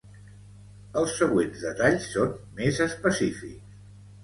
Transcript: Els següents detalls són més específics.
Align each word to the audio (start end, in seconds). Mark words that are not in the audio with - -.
Els 1.01 1.13
següents 1.19 1.67
detalls 1.67 2.09
són 2.15 2.33
més 2.63 2.83
específics. 2.89 3.81